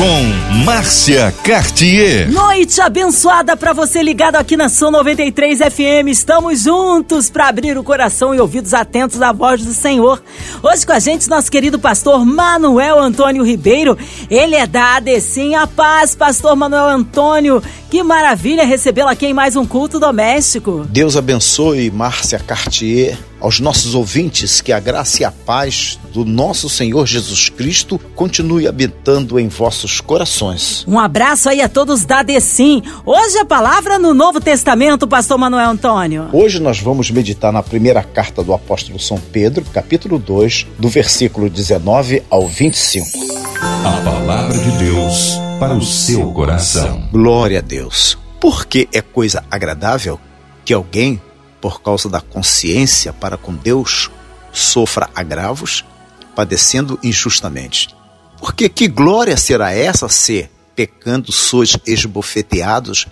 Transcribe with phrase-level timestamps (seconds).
[0.00, 2.32] com Márcia Cartier.
[2.32, 6.08] Noite abençoada para você ligado aqui na São 93 FM.
[6.08, 10.22] Estamos juntos para abrir o coração e ouvidos atentos à voz do Senhor.
[10.62, 13.98] Hoje com a gente nosso querido pastor Manuel Antônio Ribeiro.
[14.30, 17.62] Ele é da ADCIM A Paz, pastor Manuel Antônio.
[17.90, 20.86] Que maravilha recebê-lo aqui em mais um culto doméstico.
[20.88, 26.68] Deus abençoe Márcia Cartier, aos nossos ouvintes, que a graça e a paz do nosso
[26.68, 30.84] Senhor Jesus Cristo continue habitando em vossos corações.
[30.86, 32.82] Um abraço aí a todos da Decim.
[33.04, 36.28] Hoje a palavra no Novo Testamento, pastor Manuel Antônio.
[36.32, 41.48] Hoje nós vamos meditar na primeira carta do apóstolo São Pedro, capítulo 2, do versículo
[41.48, 43.06] 19 ao 25.
[43.60, 47.08] A palavra de Deus para o seu coração.
[47.12, 48.18] Glória a Deus.
[48.40, 50.18] Porque é coisa agradável
[50.64, 51.20] que alguém,
[51.60, 54.10] por causa da consciência para com Deus,
[54.52, 55.84] sofra agravos,
[56.34, 57.88] padecendo injustamente.
[58.38, 63.06] Porque que glória será essa se, pecando, sois esbofeteados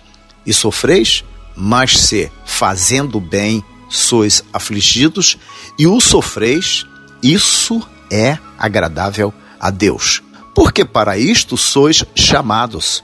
[0.45, 1.23] e sofreis,
[1.55, 5.37] mas se, fazendo bem, sois afligidos
[5.77, 6.85] e o sofreis,
[7.21, 10.23] isso é agradável a Deus
[10.59, 13.01] porque para isto sois chamados.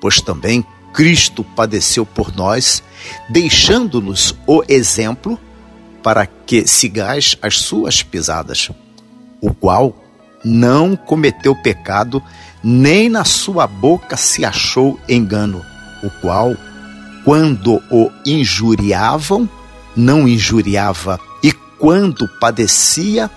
[0.00, 2.82] Pois também Cristo padeceu por nós,
[3.28, 5.38] deixando-nos o exemplo
[6.02, 8.70] para que sigais as suas pisadas,
[9.40, 9.96] o qual
[10.44, 12.22] não cometeu pecado,
[12.62, 15.64] nem na sua boca se achou engano,
[16.02, 16.54] o qual,
[17.24, 19.48] quando o injuriavam,
[19.96, 23.30] não injuriava, e quando padecia,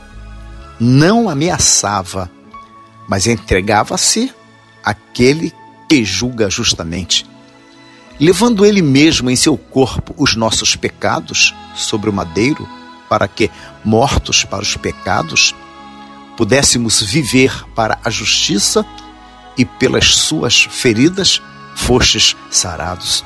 [0.80, 2.30] não ameaçava,
[3.08, 4.34] mas entregava-se
[4.84, 5.54] àquele
[5.88, 7.26] que julga justamente,
[8.20, 12.68] levando ele mesmo em seu corpo os nossos pecados sobre o madeiro,
[13.10, 13.52] para que,
[13.84, 15.54] mortos para os pecados,
[16.36, 18.86] pudéssemos viver para a justiça
[19.58, 21.42] e pelas suas feridas
[21.76, 23.24] fostes sarados.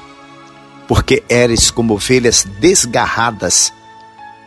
[0.87, 3.71] Porque eres como ovelhas desgarradas,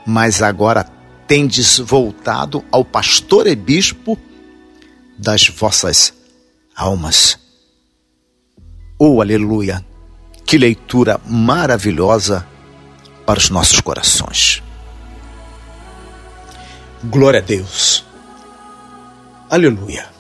[0.07, 0.85] mas agora
[1.27, 4.19] tendes voltado ao pastor e bispo
[5.17, 6.13] das vossas
[6.75, 7.39] almas.
[8.99, 9.92] Oh, aleluia!
[10.53, 12.47] Que leitura maravilhosa
[13.25, 14.63] para os nossos corações.
[17.05, 18.05] Glória a Deus.
[19.49, 20.11] Aleluia.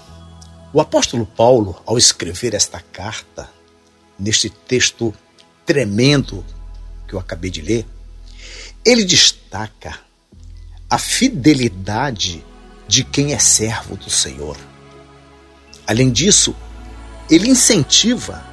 [0.73, 3.47] O apóstolo Paulo, ao escrever esta carta,
[4.19, 5.15] neste texto
[5.67, 6.43] tremendo
[7.07, 7.87] que eu acabei de ler,
[8.87, 9.99] ele destaca
[10.89, 12.43] a fidelidade
[12.89, 14.57] de quem é servo do Senhor.
[15.87, 16.57] Além disso,
[17.29, 18.51] ele incentiva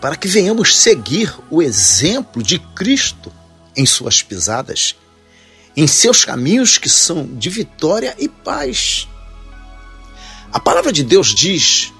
[0.00, 3.32] para que venhamos seguir o exemplo de Cristo
[3.76, 4.96] em suas pisadas,
[5.76, 9.08] em seus caminhos que são de vitória e paz.
[10.52, 11.92] A palavra de Deus diz,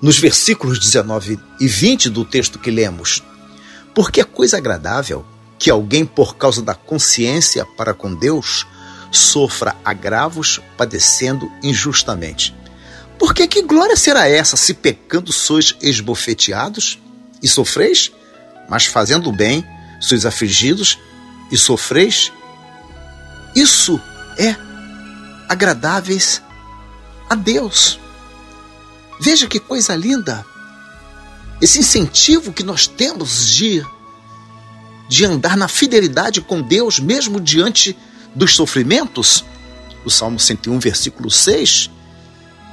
[0.00, 3.22] nos versículos 19 e 20 do texto que lemos,
[3.94, 5.24] porque é coisa agradável
[5.58, 8.66] que alguém, por causa da consciência para com Deus,
[9.12, 12.54] sofra agravos padecendo injustamente.
[13.20, 16.98] Porque que glória será essa, se pecando sois esbofeteados
[17.42, 18.10] e sofreis?
[18.66, 19.62] Mas fazendo bem,
[20.00, 20.98] sois afligidos
[21.52, 22.32] e sofreis?
[23.54, 24.00] Isso
[24.38, 24.56] é
[25.50, 26.40] agradáveis
[27.28, 28.00] a Deus.
[29.20, 30.46] Veja que coisa linda!
[31.60, 33.84] Esse incentivo que nós temos de,
[35.10, 37.94] de andar na fidelidade com Deus, mesmo diante
[38.34, 39.44] dos sofrimentos.
[40.06, 41.90] O Salmo 101, versículo 6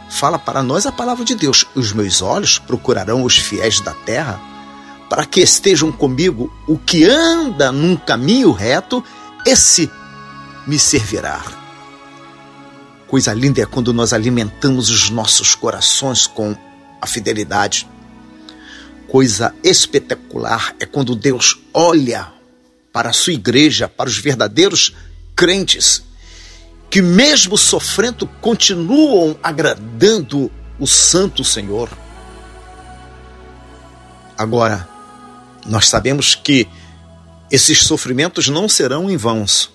[0.09, 1.65] fala para nós a palavra de Deus.
[1.75, 4.39] Os meus olhos procurarão os fiéis da terra,
[5.09, 9.03] para que estejam comigo o que anda num caminho reto,
[9.45, 9.89] esse
[10.65, 11.41] me servirá.
[13.07, 16.55] Coisa linda é quando nós alimentamos os nossos corações com
[17.01, 17.87] a fidelidade.
[19.07, 22.27] Coisa espetacular é quando Deus olha
[22.91, 24.93] para a sua igreja, para os verdadeiros
[25.33, 26.03] crentes
[26.89, 31.89] que, mesmo sofrendo, continuam agradando o Santo Senhor.
[34.37, 34.87] Agora,
[35.65, 36.67] nós sabemos que
[37.51, 39.71] esses sofrimentos não serão em vãos,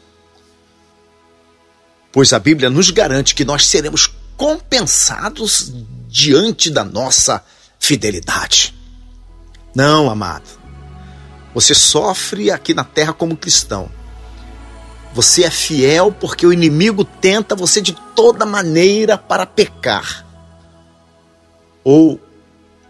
[2.10, 5.72] pois a Bíblia nos garante que nós seremos compensados
[6.08, 7.44] diante da nossa
[7.78, 8.74] fidelidade.
[9.74, 10.48] Não, amado,
[11.54, 13.90] você sofre aqui na terra como cristão
[15.14, 20.26] você é fiel porque o inimigo tenta você de toda maneira para pecar.
[21.84, 22.20] Ou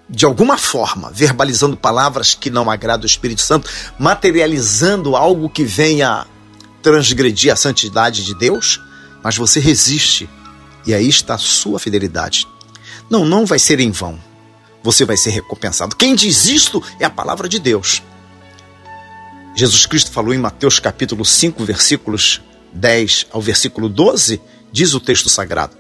[0.09, 6.27] de alguma forma, verbalizando palavras que não agradam o Espírito Santo, materializando algo que venha
[6.83, 8.81] transgredir a santidade de Deus,
[9.23, 10.29] mas você resiste.
[10.87, 12.47] E aí está a sua fidelidade.
[13.09, 14.19] Não, não vai ser em vão.
[14.83, 15.97] Você vai ser recompensado.
[15.97, 18.03] Quem diz isto é a palavra de Deus.
[19.55, 22.41] Jesus Cristo falou em Mateus capítulo 5, versículos
[22.73, 24.41] 10 ao versículo 12,
[24.73, 25.77] diz o texto sagrado: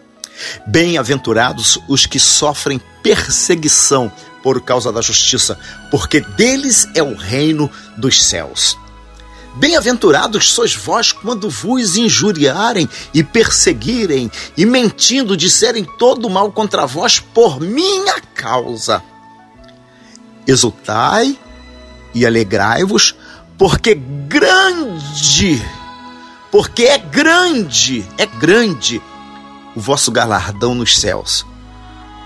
[0.67, 5.59] Bem-aventurados os que sofrem perseguição por causa da justiça,
[5.91, 8.77] porque deles é o reino dos céus.
[9.55, 17.21] Bem-aventurados sois vós quando vos injuriarem e perseguirem e mentindo disserem todo mal contra vós
[17.21, 19.03] por minha causa.
[20.47, 21.39] Exultai
[22.15, 23.15] e alegrai-vos,
[23.63, 25.65] porque grande,
[26.51, 29.01] porque é grande, é grande
[29.77, 31.47] o vosso galardão nos céus,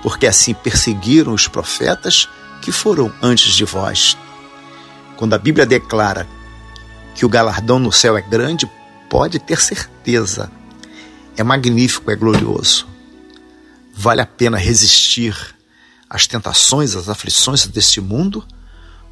[0.03, 2.27] porque assim perseguiram os profetas
[2.63, 4.17] que foram antes de vós.
[5.19, 6.27] Quando a Bíblia declara
[7.15, 8.67] que o galardão no céu é grande,
[9.11, 10.51] pode ter certeza.
[11.37, 12.87] É magnífico, é glorioso.
[13.93, 15.37] Vale a pena resistir
[16.09, 18.43] às tentações, às aflições deste mundo,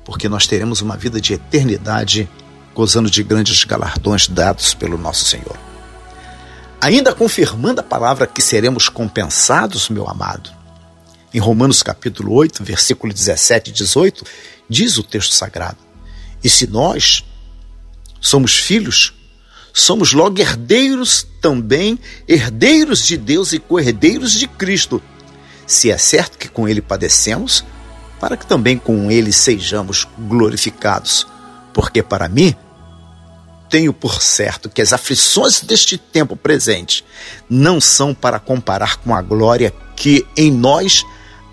[0.04, 2.28] porque nós teremos uma vida de eternidade
[2.74, 5.56] gozando de grandes galardões dados pelo nosso Senhor.
[6.80, 10.50] Ainda confirmando a palavra que seremos compensados, meu amado.
[11.32, 14.24] Em Romanos capítulo 8, versículo 17 e 18,
[14.68, 15.78] diz o texto sagrado:
[16.42, 17.24] E se nós
[18.20, 19.14] somos filhos,
[19.72, 21.98] somos logo herdeiros também,
[22.28, 25.02] herdeiros de Deus e co-herdeiros de Cristo,
[25.66, 27.64] se é certo que com ele padecemos,
[28.25, 31.26] para que também com ele sejamos glorificados.
[31.75, 32.56] Porque para mim,
[33.69, 37.05] tenho por certo que as aflições deste tempo presente
[37.50, 41.05] não são para comparar com a glória que em nós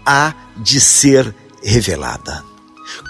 [0.05, 0.33] há
[0.63, 2.41] de ser revelada.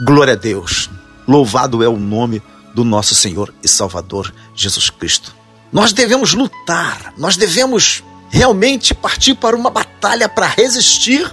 [0.07, 0.89] Glória a Deus.
[1.27, 2.41] Louvado é o nome
[2.73, 5.35] do nosso Senhor e Salvador Jesus Cristo.
[5.71, 11.31] Nós devemos lutar, nós devemos realmente partir para uma batalha para resistir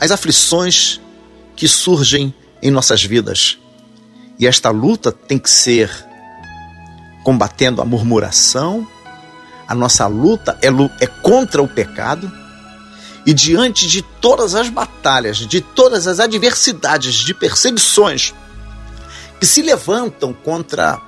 [0.00, 1.00] às aflições
[1.56, 3.58] que surgem em nossas vidas.
[4.38, 5.90] E esta luta tem que ser
[7.24, 8.86] combatendo a murmuração.
[9.66, 10.68] A nossa luta é,
[11.02, 12.30] é contra o pecado.
[13.24, 18.32] E diante de todas as batalhas, de todas as adversidades, de perseguições
[19.40, 21.00] que se levantam contra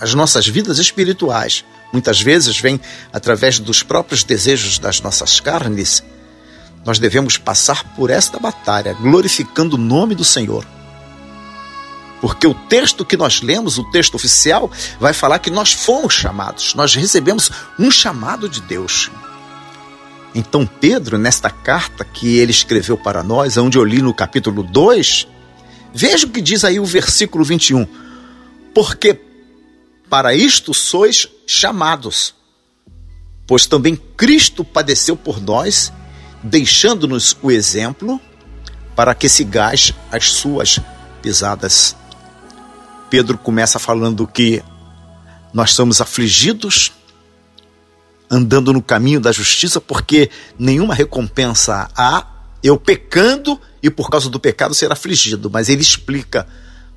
[0.00, 2.80] as nossas vidas espirituais, muitas vezes vem
[3.12, 6.02] através dos próprios desejos das nossas carnes,
[6.84, 10.66] nós devemos passar por esta batalha, glorificando o nome do Senhor
[12.22, 14.70] porque o texto que nós lemos, o texto oficial,
[15.00, 19.10] vai falar que nós fomos chamados, nós recebemos um chamado de Deus.
[20.32, 25.26] Então, Pedro, nesta carta que ele escreveu para nós, onde eu li no capítulo 2,
[25.92, 27.84] veja o que diz aí o versículo 21.
[28.72, 29.20] Porque
[30.08, 32.36] para isto sois chamados,
[33.48, 35.92] pois também Cristo padeceu por nós,
[36.42, 38.20] deixando-nos o exemplo
[38.96, 40.80] para que sigais as suas
[41.22, 41.96] pisadas.
[43.08, 44.62] Pedro começa falando que
[45.52, 46.92] nós somos afligidos,
[48.30, 52.26] andando no caminho da justiça, porque nenhuma recompensa há,
[52.62, 55.50] eu pecando e por causa do pecado ser afligido.
[55.50, 56.46] Mas ele explica: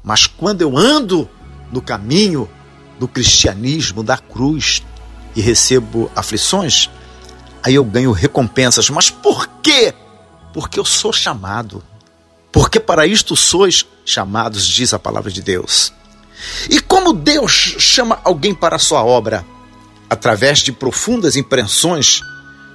[0.04, 1.30] mas quando eu ando
[1.72, 2.50] no caminho
[3.00, 4.82] do cristianismo, da cruz,
[5.36, 6.90] e recebo aflições,
[7.66, 8.90] aí eu ganho recompensas.
[8.92, 9.94] Mas por quê?
[10.54, 11.84] Porque eu sou chamado.
[12.52, 15.92] Porque para isto sois chamados, diz a palavra de Deus.
[16.70, 19.44] E como Deus chama alguém para a sua obra?
[20.08, 22.22] Através de profundas impressões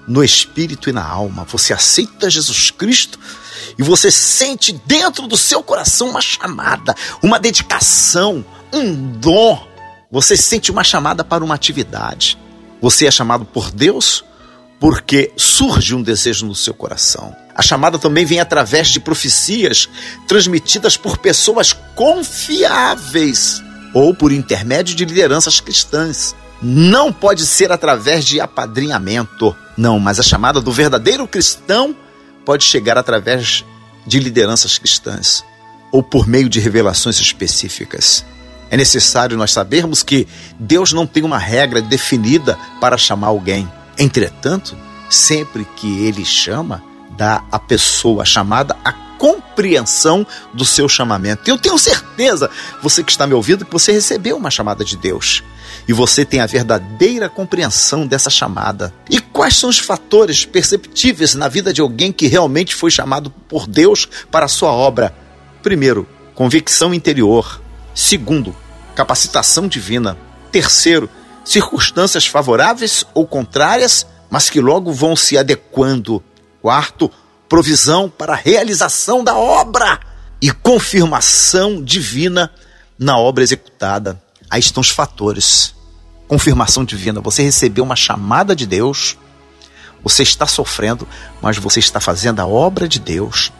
[0.09, 1.44] no espírito e na alma.
[1.44, 3.18] Você aceita Jesus Cristo
[3.78, 9.68] e você sente dentro do seu coração uma chamada, uma dedicação, um dom.
[10.11, 12.37] Você sente uma chamada para uma atividade.
[12.82, 14.25] Você é chamado por Deus
[14.80, 17.37] porque surge um desejo no seu coração.
[17.54, 19.88] A chamada também vem através de profecias
[20.26, 26.34] transmitidas por pessoas confiáveis ou por intermédio de lideranças cristãs.
[26.62, 31.94] Não pode ser através de apadrinhamento, não, mas a chamada do verdadeiro cristão
[32.44, 33.64] pode chegar através
[34.06, 35.44] de lideranças cristãs
[35.92, 38.25] ou por meio de revelações específicas.
[38.70, 40.26] É necessário nós sabermos que
[40.58, 43.68] Deus não tem uma regra definida para chamar alguém.
[43.99, 44.76] Entretanto,
[45.09, 46.82] sempre que ele chama,
[47.16, 51.50] dá à pessoa chamada a compreensão do seu chamamento.
[51.50, 52.50] Eu tenho certeza,
[52.82, 55.44] você que está me ouvindo, que você recebeu uma chamada de Deus.
[55.87, 58.94] E você tem a verdadeira compreensão dessa chamada.
[59.11, 63.66] E quais são os fatores perceptíveis na vida de alguém que realmente foi chamado por
[63.66, 65.14] Deus para a sua obra?
[65.62, 67.61] Primeiro, convicção interior.
[67.94, 68.56] Segundo,
[68.94, 70.16] capacitação divina.
[70.50, 71.11] Terceiro,
[71.50, 76.23] circunstâncias favoráveis ou contrárias, mas que logo vão se adequando.
[76.62, 77.11] Quarto,
[77.49, 79.99] provisão para a realização da obra
[80.40, 82.52] e confirmação divina
[82.97, 84.23] na obra executada.
[84.49, 85.75] Aí estão os fatores.
[86.28, 87.21] Confirmação divina.
[87.21, 89.19] Você recebeu uma chamada de Deus,
[90.04, 91.07] você está sofrendo,
[91.42, 93.50] mas você está fazendo a obra de Deus.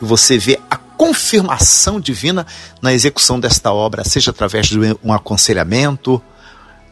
[0.00, 2.44] E você vê a confirmação divina
[2.80, 6.20] na execução desta obra, seja através de um aconselhamento,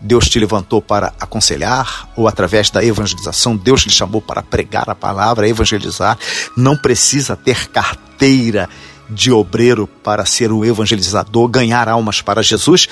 [0.01, 4.95] Deus te levantou para aconselhar, ou através da evangelização, Deus lhe chamou para pregar a
[4.95, 6.19] palavra, evangelizar.
[6.57, 8.69] Não precisa ter carteira
[9.11, 12.89] de obreiro para ser o evangelizador, ganhar almas para Jesus,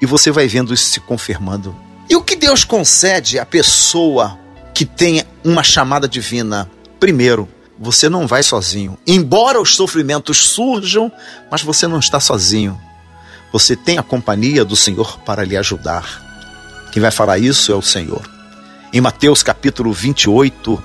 [0.00, 1.76] e você vai vendo isso se confirmando.
[2.08, 4.38] E o que Deus concede à pessoa
[4.72, 6.70] que tem uma chamada divina?
[7.00, 7.48] Primeiro,
[7.78, 8.96] você não vai sozinho.
[9.06, 11.12] Embora os sofrimentos surjam,
[11.50, 12.80] mas você não está sozinho.
[13.52, 16.25] Você tem a companhia do Senhor para lhe ajudar.
[16.96, 18.22] Quem vai falar isso é o Senhor.
[18.90, 20.82] Em Mateus capítulo 28,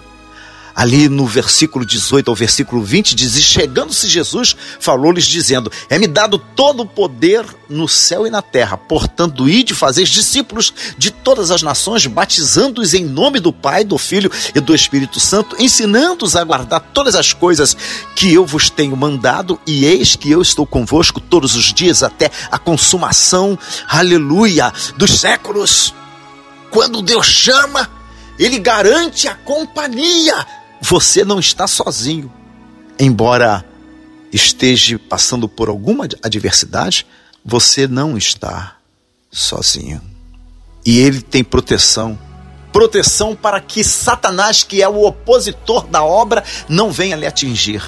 [0.75, 6.37] ali no versículo 18 ao versículo 20, diz: E chegando-se Jesus, falou-lhes, dizendo: É-me dado
[6.37, 8.75] todo o poder no céu e na terra.
[8.75, 14.29] Portanto, ide fazer discípulos de todas as nações, batizando-os em nome do Pai, do Filho
[14.53, 17.73] e do Espírito Santo, ensinando-os a guardar todas as coisas
[18.17, 22.29] que eu vos tenho mandado, e eis que eu estou convosco todos os dias até
[22.51, 25.93] a consumação, aleluia, dos séculos.
[26.71, 27.89] Quando Deus chama,
[28.39, 30.47] Ele garante a companhia.
[30.81, 32.31] Você não está sozinho.
[32.97, 33.65] Embora
[34.31, 37.05] esteja passando por alguma adversidade,
[37.43, 38.77] você não está
[39.29, 40.01] sozinho.
[40.85, 42.17] E Ele tem proteção
[42.71, 47.83] proteção para que Satanás, que é o opositor da obra, não venha lhe atingir,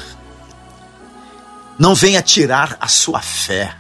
[1.80, 3.76] não venha tirar a sua fé,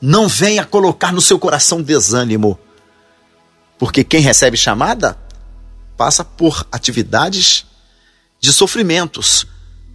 [0.00, 2.58] não venha colocar no seu coração desânimo.
[3.82, 5.18] Porque quem recebe chamada
[5.96, 7.66] passa por atividades
[8.40, 9.44] de sofrimentos,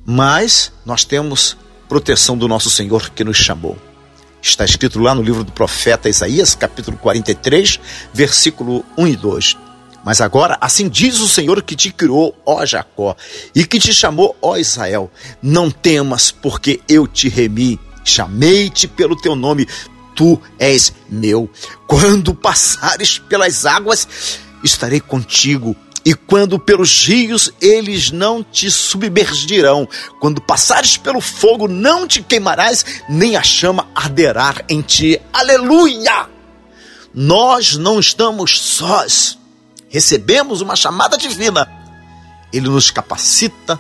[0.06, 1.56] mas nós temos
[1.88, 3.77] proteção do nosso Senhor que nos chamou.
[4.41, 7.79] Está escrito lá no livro do profeta Isaías, capítulo 43,
[8.13, 9.58] versículo 1 e 2.
[10.03, 13.15] Mas agora, assim diz o Senhor que te criou, ó Jacó,
[13.56, 15.10] e que te chamou, ó Israel:
[15.41, 19.65] Não temas, porque eu te remi, chamei-te pelo teu nome,
[20.17, 21.50] tu és meu.
[21.86, 24.07] Quando passares pelas águas,
[24.63, 25.75] estarei contigo.
[26.03, 29.88] E quando pelos rios, eles não te submergirão.
[30.19, 35.21] Quando passares pelo fogo, não te queimarás, nem a chama arderá em ti.
[35.31, 36.29] Aleluia!
[37.13, 39.38] Nós não estamos sós.
[39.89, 41.67] Recebemos uma chamada divina.
[42.51, 43.79] Ele nos capacita,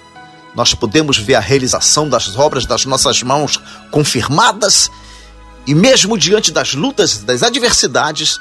[0.53, 3.57] nós podemos ver a realização das obras das nossas mãos
[3.89, 4.91] confirmadas
[5.67, 8.39] e mesmo diante das lutas, das adversidades,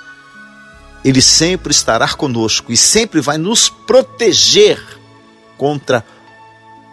[1.05, 4.81] Ele sempre estará conosco e sempre vai nos proteger
[5.59, 6.05] contra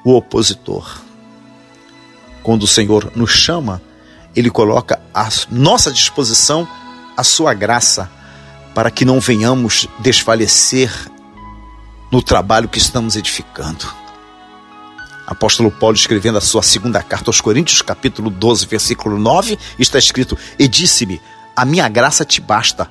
[0.04, 1.00] o opositor.
[2.42, 3.80] Quando o Senhor nos chama,
[4.36, 6.68] Ele coloca à nossa disposição
[7.16, 8.10] a sua graça
[8.74, 10.92] para que não venhamos desfalecer
[12.12, 14.03] no trabalho que estamos edificando.
[15.26, 20.38] Apóstolo Paulo escrevendo a sua segunda carta aos Coríntios, capítulo 12, versículo 9, está escrito:
[20.60, 21.22] E disse-me:
[21.56, 22.90] A minha graça te basta,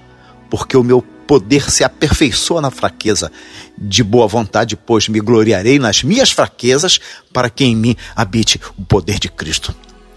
[0.48, 3.30] porque o meu poder se aperfeiçoa na fraqueza.
[3.76, 7.00] De boa vontade, pois, me gloriarei nas minhas fraquezas,
[7.32, 9.74] para que em mim habite o poder de Cristo.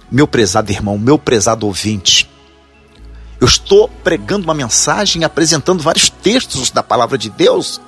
[0.09, 2.29] Meu prezado irmão, meu prezado ouvinte,
[3.41, 7.81] eu estou pregando uma mensagem, apresentando vários textos da palavra de Deus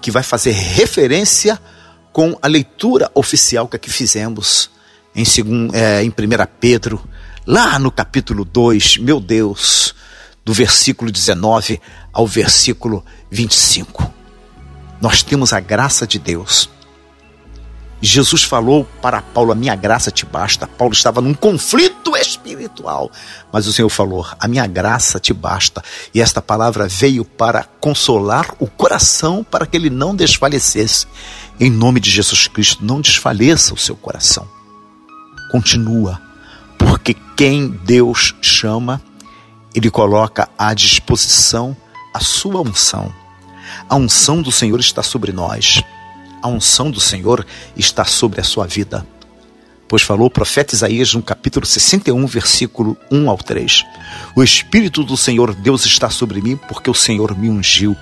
[0.00, 1.71] que vai fazer referência a
[2.12, 4.70] com a leitura oficial que aqui fizemos
[5.14, 6.12] em, segundo, é, em 1
[6.60, 7.02] Pedro,
[7.46, 9.94] lá no capítulo 2, meu Deus,
[10.44, 11.80] do versículo 19
[12.12, 14.12] ao versículo 25.
[15.00, 16.68] Nós temos a graça de Deus.
[18.04, 20.66] Jesus falou para Paulo: A minha graça te basta.
[20.66, 23.08] Paulo estava num conflito espiritual,
[23.52, 25.80] mas o Senhor falou: A minha graça te basta.
[26.12, 31.06] E esta palavra veio para consolar o coração para que ele não desfalecesse.
[31.60, 34.48] Em nome de Jesus Cristo, não desfaleça o seu coração.
[35.52, 36.20] Continua,
[36.76, 39.00] porque quem Deus chama,
[39.72, 41.76] Ele coloca à disposição
[42.12, 43.14] a sua unção.
[43.88, 45.82] A unção do Senhor está sobre nós.
[46.42, 47.46] A unção do Senhor
[47.76, 49.06] está sobre a sua vida.
[49.88, 53.84] Pois falou o profeta Isaías no capítulo 61, versículo 1 ao 3.
[54.34, 57.96] O Espírito do Senhor Deus está sobre mim, porque o Senhor me ungiu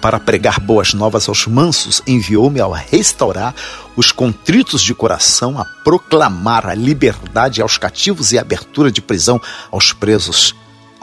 [0.00, 3.54] para pregar boas novas aos mansos, enviou-me a restaurar
[3.96, 9.40] os contritos de coração, a proclamar a liberdade aos cativos e a abertura de prisão
[9.70, 10.54] aos presos,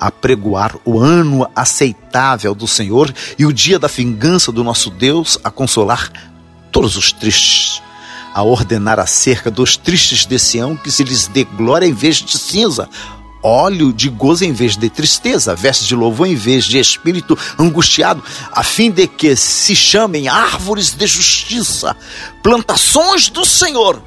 [0.03, 5.39] a pregoar o ano aceitável do Senhor e o dia da vingança do nosso Deus,
[5.45, 6.11] a consolar
[6.73, 7.81] todos os tristes,
[8.33, 12.37] a ordenar acerca dos tristes de Sião que se lhes dê glória em vez de
[12.37, 12.89] cinza,
[13.41, 18.21] óleo de gozo em vez de tristeza, veste de louvor em vez de espírito angustiado,
[18.51, 21.95] a fim de que se chamem árvores de justiça,
[22.43, 24.03] plantações do Senhor,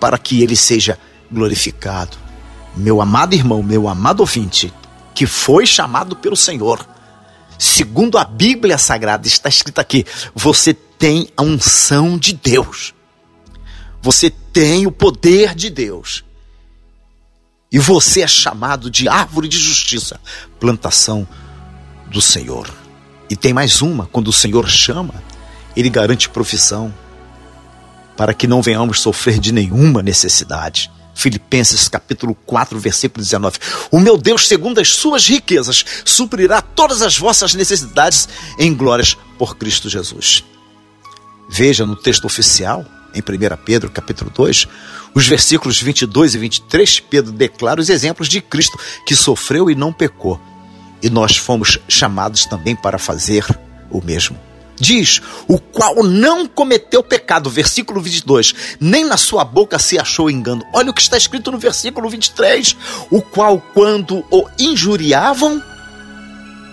[0.00, 0.98] para que ele seja
[1.30, 2.29] glorificado.
[2.76, 4.72] Meu amado irmão, meu amado ouvinte,
[5.14, 6.86] que foi chamado pelo Senhor,
[7.58, 12.94] segundo a Bíblia Sagrada, está escrito aqui: você tem a unção de Deus,
[14.00, 16.24] você tem o poder de Deus
[17.72, 20.20] e você é chamado de árvore de justiça,
[20.58, 21.26] plantação
[22.10, 22.68] do Senhor.
[23.28, 25.14] E tem mais uma: quando o Senhor chama,
[25.76, 26.92] ele garante profissão,
[28.16, 30.90] para que não venhamos sofrer de nenhuma necessidade.
[31.20, 33.58] Filipenses capítulo 4, versículo 19.
[33.90, 38.26] O meu Deus, segundo as suas riquezas, suprirá todas as vossas necessidades
[38.58, 40.42] em glórias por Cristo Jesus.
[41.50, 44.66] Veja no texto oficial, em 1 Pedro capítulo 2,
[45.14, 49.92] os versículos 22 e 23, Pedro declara os exemplos de Cristo que sofreu e não
[49.92, 50.40] pecou.
[51.02, 53.44] E nós fomos chamados também para fazer
[53.90, 54.49] o mesmo.
[54.80, 60.64] Diz: o qual não cometeu pecado, versículo 22, nem na sua boca se achou engano.
[60.72, 62.76] Olha o que está escrito no versículo 23:
[63.10, 65.62] o qual, quando o injuriavam,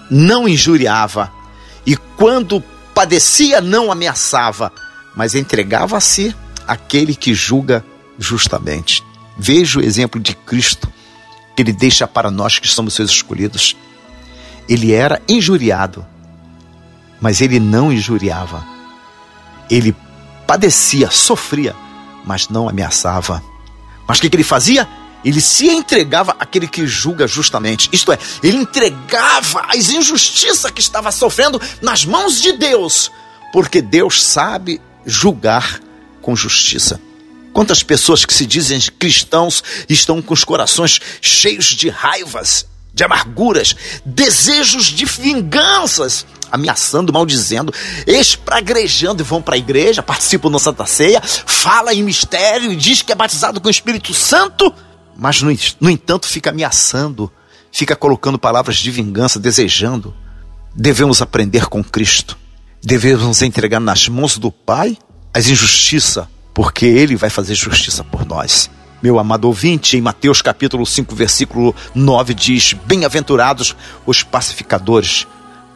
[0.10, 1.32] não injuriava,
[1.86, 2.64] e quando
[2.96, 4.72] padecia, não ameaçava,
[5.16, 6.34] mas entregava a si
[6.66, 7.84] aquele que julga
[8.18, 9.04] justamente.
[9.38, 10.92] Veja o exemplo de Cristo
[11.56, 13.76] que ele deixa para nós que somos seus escolhidos.
[14.70, 16.06] Ele era injuriado,
[17.20, 18.66] mas ele não injuriava.
[19.70, 19.96] Ele
[20.46, 21.76] padecia, sofria,
[22.26, 23.44] mas não ameaçava.
[24.08, 24.88] Mas o que, que ele fazia?
[25.26, 27.90] Ele se entregava àquele que julga justamente.
[27.92, 33.12] Isto é, ele entregava as injustiças que estava sofrendo nas mãos de Deus,
[33.52, 35.82] porque Deus sabe julgar
[36.22, 37.02] com justiça.
[37.52, 43.76] Quantas pessoas que se dizem cristãos estão com os corações cheios de raivas, de amarguras,
[44.06, 47.74] desejos de vinganças, ameaçando, maldizendo,
[48.06, 53.02] espragrejando e vão para a igreja, participam da Santa Ceia, fala em mistério e diz
[53.02, 54.74] que é batizado com o Espírito Santo,
[55.16, 57.32] mas no, no entanto fica ameaçando,
[57.72, 60.14] fica colocando palavras de vingança, desejando.
[60.76, 62.38] Devemos aprender com Cristo.
[62.84, 64.98] Devemos entregar nas mãos do Pai
[65.34, 68.68] as injustiças porque ele vai fazer justiça por nós.
[69.00, 73.76] Meu amado ouvinte, em Mateus capítulo 5, versículo 9 diz: Bem-aventurados
[74.08, 75.28] os pacificadores,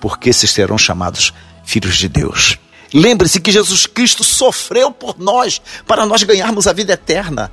[0.01, 1.33] porque esses serão chamados
[1.63, 2.57] filhos de Deus.
[2.93, 7.49] Lembre-se que Jesus Cristo sofreu por nós, para nós ganharmos a vida eterna.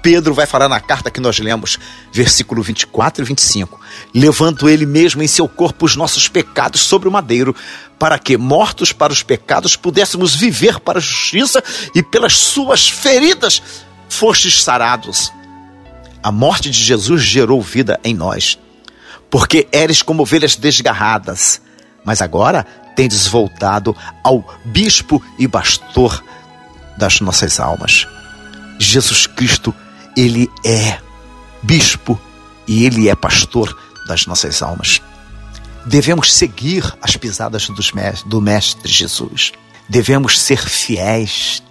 [0.00, 1.78] Pedro vai falar na carta que nós lemos,
[2.12, 3.80] versículo 24 e 25.
[4.14, 7.54] Levando ele mesmo em seu corpo os nossos pecados sobre o madeiro,
[7.98, 11.62] para que, mortos para os pecados, pudéssemos viver para a justiça
[11.94, 13.62] e pelas suas feridas
[14.08, 15.32] fostes sarados.
[16.22, 18.58] A morte de Jesus gerou vida em nós,
[19.30, 21.60] porque eres como ovelhas desgarradas,
[22.04, 22.64] mas agora
[22.94, 26.22] tendes voltado ao bispo e pastor
[26.96, 28.06] das nossas almas.
[28.78, 29.74] Jesus Cristo
[30.16, 30.98] ele é
[31.62, 32.20] bispo
[32.66, 35.00] e ele é pastor das nossas almas.
[35.86, 37.68] Devemos seguir as pisadas
[38.24, 39.52] do Mestre Jesus.
[39.88, 41.62] Devemos ser fiéis.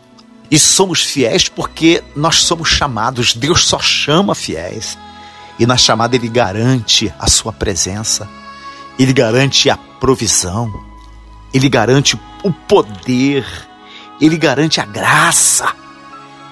[0.51, 3.33] E somos fiéis porque nós somos chamados.
[3.33, 4.97] Deus só chama fiéis.
[5.57, 8.27] E na chamada Ele garante a sua presença.
[8.97, 10.71] Ele garante a provisão.
[11.53, 13.45] Ele garante o poder.
[14.21, 15.73] Ele garante a graça.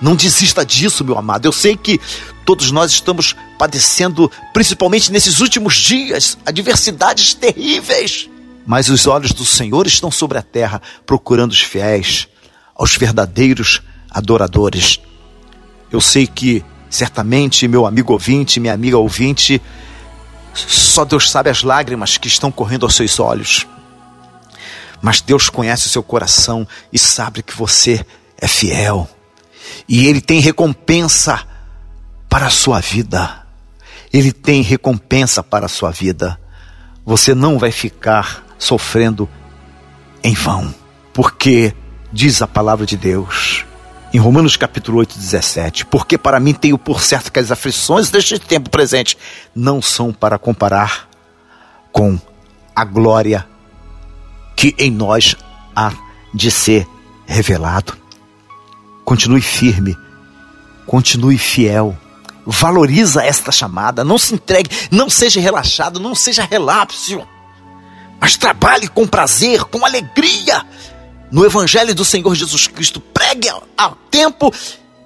[0.01, 1.45] Não desista disso, meu amado.
[1.45, 1.99] Eu sei que
[2.43, 8.27] todos nós estamos padecendo, principalmente nesses últimos dias, adversidades terríveis.
[8.65, 12.27] Mas os olhos do Senhor estão sobre a terra, procurando os fiéis,
[12.75, 14.99] aos verdadeiros adoradores.
[15.91, 19.61] Eu sei que, certamente, meu amigo ouvinte, minha amiga ouvinte,
[20.53, 23.65] só Deus sabe as lágrimas que estão correndo aos seus olhos.
[25.01, 28.05] Mas Deus conhece o seu coração e sabe que você
[28.39, 29.09] é fiel
[29.87, 31.45] e Ele tem recompensa
[32.29, 33.45] para a sua vida.
[34.13, 36.39] Ele tem recompensa para a sua vida.
[37.05, 39.27] Você não vai ficar sofrendo
[40.23, 40.73] em vão,
[41.13, 41.73] porque
[42.11, 43.65] diz a palavra de Deus:
[44.13, 45.85] em Romanos capítulo 8, 17.
[45.85, 49.17] Porque para mim tenho por certo que as aflições deste tempo presente
[49.55, 51.09] não são para comparar
[51.91, 52.19] com
[52.75, 53.47] a glória
[54.55, 55.35] que em nós
[55.75, 55.93] há
[56.33, 56.87] de ser
[57.25, 57.97] revelado.
[59.05, 59.97] Continue firme,
[60.85, 61.97] continue fiel.
[62.45, 67.21] Valoriza esta chamada, não se entregue, não seja relaxado, não seja relapso,
[68.19, 70.65] mas trabalhe com prazer, com alegria
[71.31, 72.99] no Evangelho do Senhor Jesus Cristo.
[72.99, 74.53] Pregue a tempo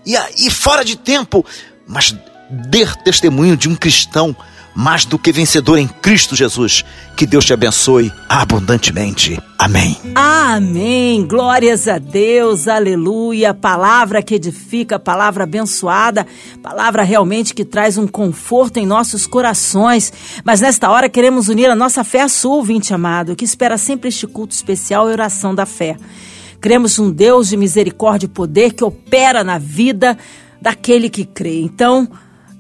[0.06, 1.46] e, a, e fora de tempo,
[1.88, 2.16] mas
[2.50, 4.36] dê testemunho de um cristão
[4.76, 6.84] mais do que vencedor em Cristo Jesus.
[7.16, 9.40] Que Deus te abençoe abundantemente.
[9.58, 9.98] Amém.
[10.14, 11.26] Amém.
[11.26, 12.68] Glórias a Deus.
[12.68, 13.54] Aleluia.
[13.54, 16.28] Palavra que edifica, palavra abençoada,
[16.62, 20.12] palavra realmente que traz um conforto em nossos corações.
[20.44, 24.10] Mas nesta hora queremos unir a nossa fé à sua, ouvinte amado, que espera sempre
[24.10, 25.96] este culto especial e oração da fé.
[26.60, 30.18] Cremos um Deus de misericórdia e poder que opera na vida
[30.62, 31.62] daquele que crê.
[31.62, 32.10] Então,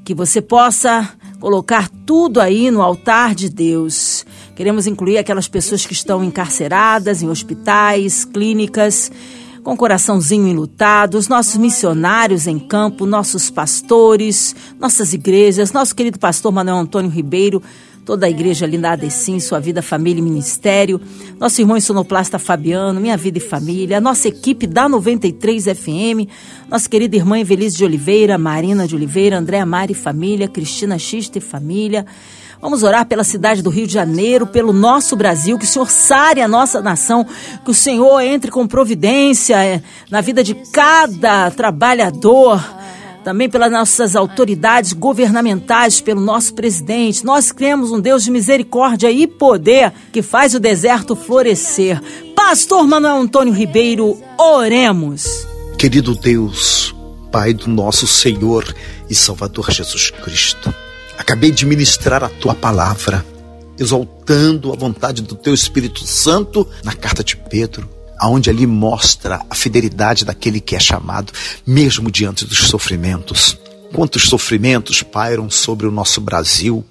[0.05, 4.25] que você possa colocar tudo aí no altar de Deus.
[4.55, 9.11] Queremos incluir aquelas pessoas que estão encarceradas em hospitais, clínicas,
[9.63, 16.51] com coraçãozinho enlutado, os nossos missionários em campo, nossos pastores, nossas igrejas, nosso querido pastor
[16.51, 17.63] Manuel Antônio Ribeiro,
[18.05, 21.01] toda a igreja ali na Adecim, sua vida, família e ministério,
[21.39, 26.29] nosso irmão sonoplasta Fabiano, minha vida e família, nossa equipe da 93 FM,
[26.69, 31.39] nossa querida irmã Evelise de Oliveira, Marina de Oliveira, Andréa Mari e família, Cristina Xista
[31.39, 32.05] e família.
[32.61, 36.41] Vamos orar pela cidade do Rio de Janeiro, pelo nosso Brasil, que o Senhor sare
[36.41, 37.25] a nossa nação,
[37.63, 42.63] que o Senhor entre com providência eh, na vida de cada trabalhador
[43.25, 47.25] também pelas nossas autoridades governamentais, pelo nosso presidente.
[47.25, 51.99] Nós cremos um Deus de misericórdia e poder que faz o deserto florescer.
[52.35, 55.47] Pastor Manuel Antônio Ribeiro, oremos.
[55.75, 56.93] Querido Deus,
[57.31, 58.63] Pai do nosso Senhor
[59.09, 60.71] e Salvador Jesus Cristo,
[61.17, 63.25] acabei de ministrar a tua palavra,
[63.79, 67.94] exaltando a vontade do teu Espírito Santo na carta de Pedro
[68.25, 71.31] aonde ali mostra a fidelidade daquele que é chamado,
[71.65, 73.55] mesmo diante dos sofrimentos.
[73.93, 76.83] Quantos sofrimentos pairam sobre o nosso Brasil?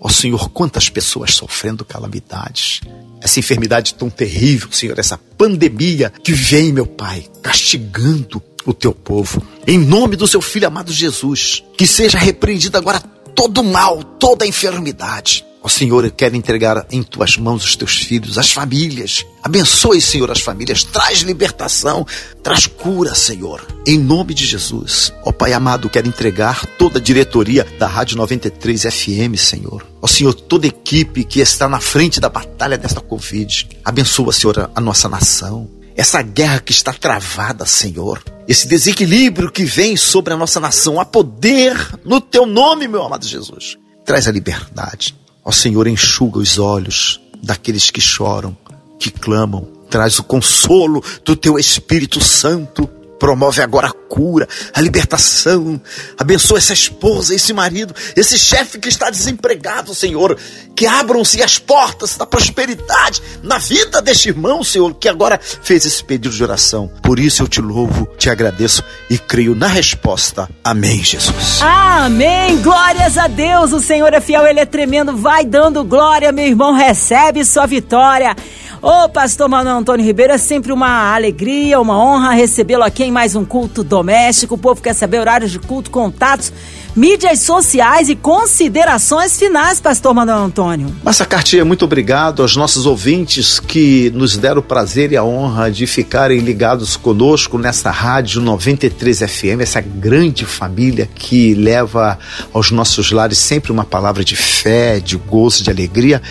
[0.00, 2.80] Ó oh, Senhor, quantas pessoas sofrendo calamidades.
[3.20, 9.42] Essa enfermidade tão terrível, Senhor, essa pandemia que vem, meu Pai, castigando o teu povo.
[9.66, 13.00] Em nome do seu filho amado Jesus, que seja repreendido agora
[13.34, 15.44] todo mal, toda enfermidade.
[15.68, 19.26] Ó Senhor, eu quero entregar em tuas mãos os teus filhos, as famílias.
[19.42, 20.82] Abençoe, Senhor, as famílias.
[20.82, 22.06] Traz libertação,
[22.42, 23.60] traz cura, Senhor.
[23.86, 25.12] Em nome de Jesus.
[25.22, 29.86] Ó Pai amado, quero entregar toda a diretoria da Rádio 93 FM, Senhor.
[30.00, 33.68] Ó Senhor, toda a equipe que está na frente da batalha desta Covid.
[33.84, 35.68] Abençoa, Senhor, a nossa nação.
[35.94, 38.24] Essa guerra que está travada, Senhor.
[38.48, 40.98] Esse desequilíbrio que vem sobre a nossa nação.
[40.98, 41.76] Há poder
[42.06, 43.76] no teu nome, meu amado Jesus.
[44.06, 45.14] Traz a liberdade
[45.48, 48.54] Ó Senhor, enxuga os olhos daqueles que choram,
[49.00, 49.66] que clamam.
[49.88, 52.86] Traz o consolo do teu Espírito Santo
[53.18, 55.80] Promove agora a cura, a libertação.
[56.16, 60.38] Abençoa essa esposa, esse marido, esse chefe que está desempregado, Senhor.
[60.74, 66.02] Que abram-se as portas da prosperidade na vida deste irmão, Senhor, que agora fez esse
[66.04, 66.90] pedido de oração.
[67.02, 70.48] Por isso eu te louvo, te agradeço e creio na resposta.
[70.62, 71.60] Amém, Jesus.
[71.60, 72.60] Amém.
[72.62, 73.72] Glórias a Deus.
[73.72, 75.16] O Senhor é fiel, ele é tremendo.
[75.16, 76.72] Vai dando glória, meu irmão.
[76.72, 78.36] Recebe sua vitória.
[78.80, 83.34] Ô, pastor Manuel Antônio Ribeiro, é sempre uma alegria, uma honra recebê-lo aqui em mais
[83.34, 84.54] um culto doméstico.
[84.54, 86.52] O povo quer saber horários de culto, contatos,
[86.94, 90.94] mídias sociais e considerações finais, pastor Manuel Antônio.
[91.02, 95.72] Massa Cartier, muito obrigado aos nossos ouvintes que nos deram o prazer e a honra
[95.72, 102.16] de ficarem ligados conosco nessa rádio 93 FM, essa grande família que leva
[102.52, 106.22] aos nossos lares sempre uma palavra de fé, de gozo, de alegria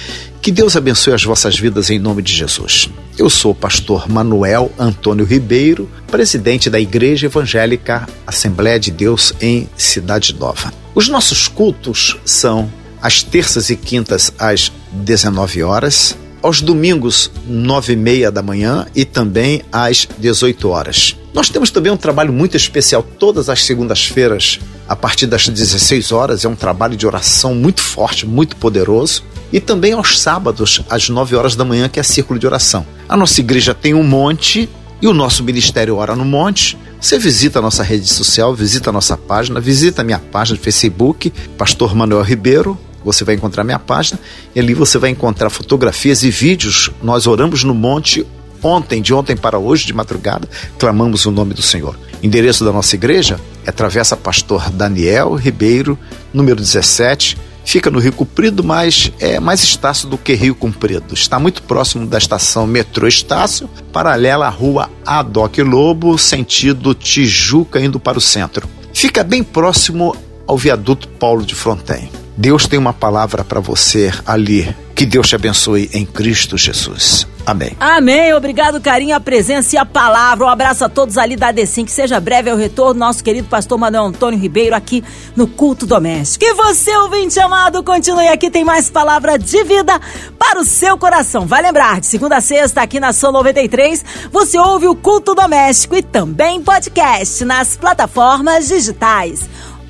[0.47, 2.89] que Deus abençoe as vossas vidas em nome de Jesus.
[3.17, 9.67] Eu sou o pastor Manuel Antônio Ribeiro, presidente da Igreja Evangélica Assembleia de Deus em
[9.75, 10.71] Cidade Nova.
[10.95, 17.97] Os nossos cultos são às terças e quintas às 19 horas, aos domingos, nove e
[17.97, 21.17] meia da manhã e também às 18 horas.
[21.33, 26.45] Nós temos também um trabalho muito especial todas as segundas-feiras, a partir das 16 horas.
[26.45, 29.23] É um trabalho de oração muito forte, muito poderoso.
[29.51, 32.85] E também aos sábados, às 9 horas da manhã, que é Círculo de Oração.
[33.07, 34.69] A nossa igreja tem um monte
[35.01, 36.77] e o nosso ministério Ora no Monte.
[36.99, 40.63] Você visita a nossa rede social, visita a nossa página, visita a minha página de
[40.63, 44.19] Facebook, Pastor Manuel Ribeiro, você vai encontrar minha página
[44.53, 46.91] e ali você vai encontrar fotografias e vídeos.
[47.01, 48.25] Nós oramos no monte
[48.61, 51.97] ontem, de ontem para hoje, de madrugada, clamamos o nome do Senhor.
[52.21, 55.97] Endereço da nossa igreja é Travessa Pastor Daniel Ribeiro,
[56.33, 57.37] número 17.
[57.67, 61.13] Fica no Rio Comprido, mas é mais Estácio do que Rio Comprido.
[61.13, 67.99] Está muito próximo da estação Metrô Estácio, paralela à rua Adoc Lobo, sentido Tijuca, indo
[67.99, 68.69] para o centro.
[68.93, 70.15] Fica bem próximo
[70.47, 72.09] ao viaduto Paulo de Fronten.
[72.37, 74.75] Deus tem uma palavra para você ali.
[74.93, 77.27] Que Deus te abençoe em Cristo Jesus.
[77.43, 77.71] Amém.
[77.79, 78.33] Amém.
[78.33, 80.45] Obrigado, carinho, a presença e a palavra.
[80.45, 81.85] Um abraço a todos ali da ADCIM.
[81.85, 85.03] Que seja breve o retorno, nosso querido pastor Manuel Antônio Ribeiro aqui
[85.35, 86.45] no Culto Doméstico.
[86.45, 88.51] E você, ouvinte amado, continue aqui.
[88.51, 89.99] Tem mais palavra de vida
[90.37, 91.47] para o seu coração.
[91.47, 95.95] Vai lembrar, de segunda a sexta, aqui na São 93, você ouve o Culto Doméstico
[95.95, 99.47] e também podcast nas plataformas digitais